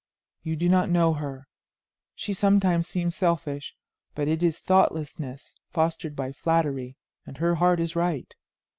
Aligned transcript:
You 0.41 0.55
do 0.55 0.67
not 0.67 0.89
know 0.89 1.13
her; 1.13 1.47
she 2.15 2.33
sometimes 2.33 2.87
seems 2.87 3.15
selfish, 3.15 3.75
but 4.15 4.27
it 4.27 4.41
is 4.41 4.59
thoughtlessness 4.59 5.53
fostered 5.69 6.15
by 6.15 6.31
flattery, 6.31 6.95
and 7.27 7.37
her 7.37 7.53
heart 7.57 7.79
is 7.79 7.95
right. 7.95 8.33